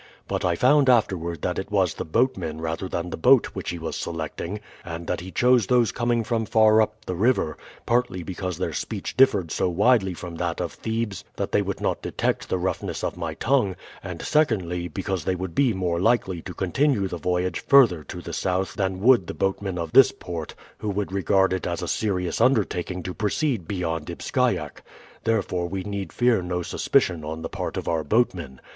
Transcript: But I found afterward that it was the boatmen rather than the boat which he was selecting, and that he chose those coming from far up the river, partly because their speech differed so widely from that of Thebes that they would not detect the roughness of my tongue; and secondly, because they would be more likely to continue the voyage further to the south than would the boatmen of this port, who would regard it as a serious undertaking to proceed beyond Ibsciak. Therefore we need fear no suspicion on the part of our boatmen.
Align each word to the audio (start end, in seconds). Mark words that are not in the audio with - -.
But 0.27 0.43
I 0.43 0.55
found 0.55 0.89
afterward 0.89 1.43
that 1.43 1.59
it 1.59 1.69
was 1.69 1.93
the 1.93 2.05
boatmen 2.05 2.59
rather 2.59 2.89
than 2.89 3.11
the 3.11 3.17
boat 3.17 3.45
which 3.53 3.69
he 3.69 3.77
was 3.77 3.95
selecting, 3.95 4.59
and 4.83 5.05
that 5.05 5.19
he 5.21 5.29
chose 5.31 5.67
those 5.67 5.91
coming 5.91 6.23
from 6.23 6.47
far 6.47 6.81
up 6.81 7.05
the 7.05 7.13
river, 7.13 7.55
partly 7.85 8.23
because 8.23 8.57
their 8.57 8.73
speech 8.73 9.15
differed 9.15 9.51
so 9.51 9.69
widely 9.69 10.15
from 10.15 10.37
that 10.37 10.59
of 10.59 10.73
Thebes 10.73 11.23
that 11.35 11.51
they 11.51 11.61
would 11.61 11.79
not 11.79 12.01
detect 12.01 12.49
the 12.49 12.57
roughness 12.57 13.03
of 13.03 13.15
my 13.15 13.35
tongue; 13.35 13.75
and 14.03 14.23
secondly, 14.23 14.87
because 14.87 15.23
they 15.23 15.35
would 15.35 15.53
be 15.53 15.71
more 15.71 15.99
likely 15.99 16.41
to 16.41 16.53
continue 16.55 17.07
the 17.07 17.17
voyage 17.17 17.59
further 17.59 18.03
to 18.05 18.21
the 18.23 18.33
south 18.33 18.73
than 18.73 19.01
would 19.01 19.27
the 19.27 19.35
boatmen 19.35 19.77
of 19.77 19.91
this 19.91 20.11
port, 20.11 20.55
who 20.79 20.89
would 20.89 21.11
regard 21.11 21.53
it 21.53 21.67
as 21.67 21.83
a 21.83 21.87
serious 21.87 22.41
undertaking 22.41 23.03
to 23.03 23.13
proceed 23.13 23.67
beyond 23.67 24.07
Ibsciak. 24.09 24.81
Therefore 25.25 25.67
we 25.67 25.83
need 25.83 26.11
fear 26.11 26.41
no 26.41 26.63
suspicion 26.63 27.23
on 27.23 27.43
the 27.43 27.49
part 27.49 27.77
of 27.77 27.87
our 27.87 28.03
boatmen. 28.03 28.59